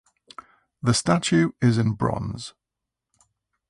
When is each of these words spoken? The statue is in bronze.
The 0.81 0.95
statue 0.95 1.51
is 1.61 1.77
in 1.77 1.91
bronze. 1.93 2.55